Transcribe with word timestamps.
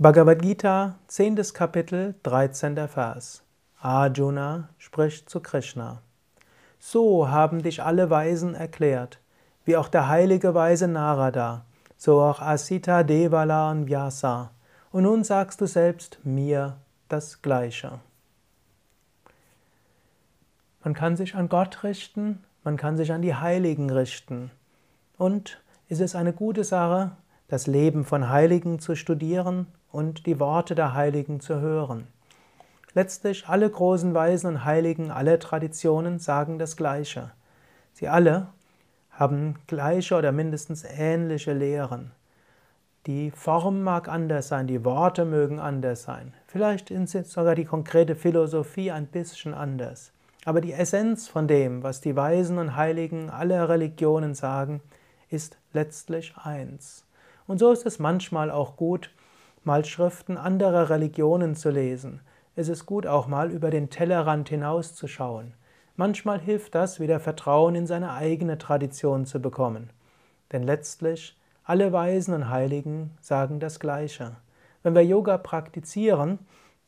Bhagavad 0.00 0.40
Gita, 0.42 0.94
10. 1.08 1.34
Kapitel, 1.52 2.14
13. 2.22 2.86
Vers. 2.86 3.42
Arjuna 3.80 4.68
spricht 4.78 5.28
zu 5.28 5.40
Krishna. 5.40 6.02
So 6.78 7.30
haben 7.30 7.64
dich 7.64 7.82
alle 7.82 8.08
Weisen 8.08 8.54
erklärt, 8.54 9.18
wie 9.64 9.76
auch 9.76 9.88
der 9.88 10.06
heilige 10.06 10.54
Weise 10.54 10.86
Narada, 10.86 11.64
so 11.96 12.20
auch 12.20 12.40
Asita, 12.40 13.02
Devala 13.02 13.72
und 13.72 13.88
Vyasa. 13.88 14.52
Und 14.92 15.02
nun 15.02 15.24
sagst 15.24 15.60
du 15.60 15.66
selbst 15.66 16.20
mir 16.22 16.76
das 17.08 17.42
Gleiche. 17.42 17.98
Man 20.84 20.94
kann 20.94 21.16
sich 21.16 21.34
an 21.34 21.48
Gott 21.48 21.82
richten, 21.82 22.44
man 22.62 22.76
kann 22.76 22.96
sich 22.96 23.10
an 23.10 23.22
die 23.22 23.34
Heiligen 23.34 23.90
richten. 23.90 24.52
Und 25.16 25.60
ist 25.88 26.00
es 26.00 26.14
eine 26.14 26.32
gute 26.32 26.62
Sache, 26.62 27.16
das 27.48 27.66
Leben 27.66 28.04
von 28.04 28.28
Heiligen 28.28 28.78
zu 28.78 28.94
studieren 28.94 29.66
und 29.90 30.26
die 30.26 30.38
Worte 30.40 30.74
der 30.74 30.94
Heiligen 30.94 31.40
zu 31.40 31.60
hören. 31.60 32.06
Letztlich 32.94 33.48
alle 33.48 33.68
großen 33.68 34.14
Weisen 34.14 34.48
und 34.48 34.64
Heiligen, 34.64 35.10
alle 35.10 35.38
Traditionen 35.38 36.18
sagen 36.18 36.58
das 36.58 36.76
Gleiche. 36.76 37.30
Sie 37.92 38.08
alle 38.08 38.48
haben 39.10 39.56
gleiche 39.66 40.14
oder 40.16 40.32
mindestens 40.32 40.84
ähnliche 40.84 41.52
Lehren. 41.52 42.12
Die 43.06 43.30
Form 43.30 43.82
mag 43.82 44.08
anders 44.08 44.48
sein, 44.48 44.66
die 44.66 44.84
Worte 44.84 45.24
mögen 45.24 45.60
anders 45.60 46.02
sein. 46.02 46.34
Vielleicht 46.46 46.90
ist 46.90 47.30
sogar 47.30 47.54
die 47.54 47.64
konkrete 47.64 48.14
Philosophie 48.14 48.90
ein 48.90 49.06
bisschen 49.06 49.54
anders. 49.54 50.12
Aber 50.44 50.60
die 50.60 50.72
Essenz 50.72 51.26
von 51.26 51.48
dem, 51.48 51.82
was 51.82 52.00
die 52.00 52.16
Weisen 52.16 52.58
und 52.58 52.76
Heiligen 52.76 53.30
aller 53.30 53.68
Religionen 53.68 54.34
sagen, 54.34 54.80
ist 55.30 55.58
letztlich 55.72 56.34
eins. 56.36 57.04
Und 57.46 57.58
so 57.58 57.72
ist 57.72 57.86
es 57.86 57.98
manchmal 57.98 58.50
auch 58.50 58.76
gut, 58.76 59.10
mal 59.64 59.84
Schriften 59.84 60.36
anderer 60.36 60.90
Religionen 60.90 61.54
zu 61.54 61.70
lesen. 61.70 62.20
Es 62.56 62.68
ist 62.68 62.86
gut 62.86 63.06
auch 63.06 63.26
mal 63.26 63.50
über 63.50 63.70
den 63.70 63.90
Tellerrand 63.90 64.48
hinauszuschauen. 64.48 65.54
Manchmal 65.96 66.40
hilft 66.40 66.74
das, 66.74 67.00
wieder 67.00 67.20
Vertrauen 67.20 67.74
in 67.74 67.86
seine 67.86 68.12
eigene 68.12 68.58
Tradition 68.58 69.26
zu 69.26 69.40
bekommen. 69.40 69.90
Denn 70.52 70.62
letztlich, 70.62 71.36
alle 71.64 71.92
Weisen 71.92 72.34
und 72.34 72.48
Heiligen 72.48 73.10
sagen 73.20 73.60
das 73.60 73.80
Gleiche. 73.80 74.36
Wenn 74.82 74.94
wir 74.94 75.04
Yoga 75.04 75.38
praktizieren, 75.38 76.38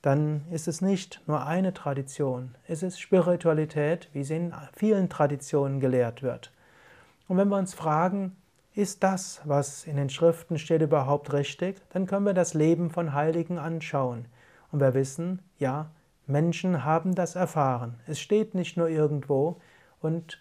dann 0.02 0.46
ist 0.50 0.68
es 0.68 0.80
nicht 0.80 1.20
nur 1.26 1.44
eine 1.44 1.74
Tradition, 1.74 2.54
es 2.66 2.82
ist 2.82 2.98
Spiritualität, 2.98 4.08
wie 4.12 4.24
sie 4.24 4.36
in 4.36 4.54
vielen 4.74 5.10
Traditionen 5.10 5.80
gelehrt 5.80 6.22
wird. 6.22 6.52
Und 7.28 7.36
wenn 7.36 7.48
wir 7.48 7.58
uns 7.58 7.74
fragen, 7.74 8.36
ist 8.74 9.02
das, 9.02 9.40
was 9.44 9.84
in 9.84 9.96
den 9.96 10.10
Schriften 10.10 10.58
steht, 10.58 10.82
überhaupt 10.82 11.32
richtig? 11.32 11.80
Dann 11.90 12.06
können 12.06 12.26
wir 12.26 12.34
das 12.34 12.54
Leben 12.54 12.90
von 12.90 13.14
Heiligen 13.14 13.58
anschauen. 13.58 14.26
Und 14.70 14.80
wir 14.80 14.94
wissen, 14.94 15.40
ja, 15.58 15.90
Menschen 16.26 16.84
haben 16.84 17.14
das 17.14 17.34
erfahren. 17.34 17.98
Es 18.06 18.20
steht 18.20 18.54
nicht 18.54 18.76
nur 18.76 18.88
irgendwo 18.88 19.56
und 20.00 20.38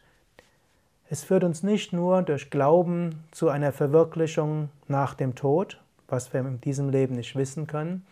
es 1.09 1.23
führt 1.23 1.43
uns 1.43 1.63
nicht 1.63 1.91
nur 1.91 2.21
durch 2.21 2.51
Glauben 2.51 3.23
zu 3.31 3.49
einer 3.49 3.71
Verwirklichung 3.71 4.69
nach 4.87 5.15
dem 5.15 5.33
Tod, 5.33 5.81
was 6.07 6.31
wir 6.33 6.41
in 6.41 6.61
diesem 6.61 6.89
Leben 6.89 7.15
nicht 7.15 7.35
wissen 7.35 7.65
können, 7.65 8.05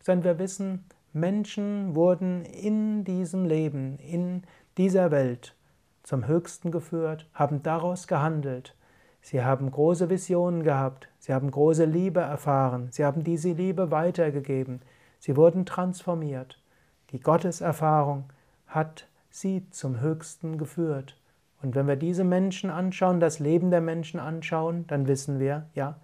sondern 0.00 0.24
wir 0.24 0.38
wissen, 0.38 0.86
Menschen 1.12 1.94
wurden 1.94 2.46
in 2.46 3.04
diesem 3.04 3.44
Leben, 3.44 3.98
in 3.98 4.44
dieser 4.78 5.10
Welt 5.10 5.54
zum 6.02 6.26
Höchsten 6.26 6.70
geführt, 6.70 7.26
haben 7.34 7.62
daraus 7.62 8.06
gehandelt 8.06 8.74
Sie 9.22 9.44
haben 9.44 9.70
große 9.70 10.08
Visionen 10.08 10.62
gehabt, 10.62 11.08
sie 11.18 11.34
haben 11.34 11.50
große 11.50 11.84
Liebe 11.84 12.20
erfahren, 12.20 12.88
sie 12.90 13.04
haben 13.04 13.22
diese 13.22 13.52
Liebe 13.52 13.90
weitergegeben, 13.90 14.80
sie 15.18 15.36
wurden 15.36 15.66
transformiert. 15.66 16.60
Die 17.10 17.20
Gotteserfahrung 17.20 18.24
hat 18.66 19.06
sie 19.30 19.68
zum 19.70 20.00
Höchsten 20.00 20.58
geführt. 20.58 21.16
Und 21.62 21.74
wenn 21.74 21.86
wir 21.86 21.96
diese 21.96 22.24
Menschen 22.24 22.70
anschauen, 22.70 23.20
das 23.20 23.38
Leben 23.38 23.70
der 23.70 23.82
Menschen 23.82 24.18
anschauen, 24.18 24.86
dann 24.86 25.06
wissen 25.06 25.38
wir, 25.38 25.66
ja, 25.74 25.98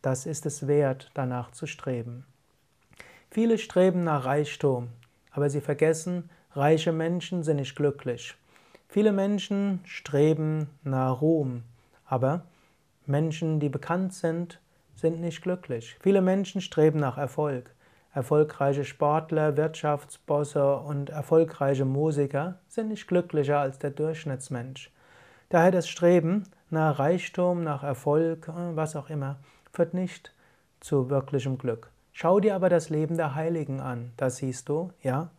das 0.00 0.26
ist 0.26 0.46
es 0.46 0.66
wert, 0.66 1.10
danach 1.14 1.52
zu 1.52 1.66
streben. 1.66 2.24
Viele 3.30 3.58
streben 3.58 4.04
nach 4.04 4.24
Reichtum, 4.24 4.88
aber 5.30 5.50
sie 5.50 5.60
vergessen, 5.60 6.30
reiche 6.54 6.92
Menschen 6.92 7.42
sind 7.42 7.56
nicht 7.56 7.76
glücklich. 7.76 8.34
Viele 8.88 9.12
Menschen 9.12 9.80
streben 9.84 10.68
nach 10.82 11.20
Ruhm, 11.20 11.62
aber 12.04 12.44
Menschen, 13.06 13.60
die 13.60 13.68
bekannt 13.68 14.14
sind, 14.14 14.60
sind 14.94 15.20
nicht 15.20 15.42
glücklich. 15.42 15.96
Viele 16.00 16.20
Menschen 16.20 16.60
streben 16.60 17.00
nach 17.00 17.18
Erfolg. 17.18 17.74
Erfolgreiche 18.14 18.84
Sportler, 18.84 19.56
Wirtschaftsbosse 19.56 20.76
und 20.76 21.10
erfolgreiche 21.10 21.84
Musiker 21.84 22.58
sind 22.68 22.88
nicht 22.88 23.06
glücklicher 23.06 23.58
als 23.58 23.78
der 23.78 23.90
Durchschnittsmensch. 23.90 24.92
Daher 25.48 25.70
das 25.70 25.88
Streben 25.88 26.44
nach 26.70 26.98
Reichtum, 26.98 27.64
nach 27.64 27.82
Erfolg, 27.82 28.48
äh, 28.48 28.76
was 28.76 28.96
auch 28.96 29.10
immer, 29.10 29.38
führt 29.72 29.94
nicht 29.94 30.34
zu 30.80 31.10
wirklichem 31.10 31.58
Glück. 31.58 31.90
Schau 32.12 32.40
dir 32.40 32.54
aber 32.54 32.68
das 32.68 32.90
Leben 32.90 33.16
der 33.16 33.34
Heiligen 33.34 33.80
an. 33.80 34.12
Da 34.16 34.28
siehst 34.28 34.68
du, 34.68 34.90
ja, 35.02 35.30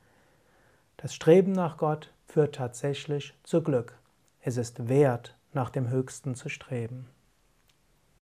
das 0.98 1.14
Streben 1.14 1.52
nach 1.52 1.78
Gott 1.78 2.12
führt 2.28 2.56
tatsächlich 2.56 3.36
zu 3.44 3.62
Glück. 3.62 3.98
Es 4.42 4.58
ist 4.58 4.90
wert, 4.90 5.36
nach 5.54 5.70
dem 5.70 5.90
Höchsten 5.90 6.36
zu 6.36 6.50
streben. 6.50 7.08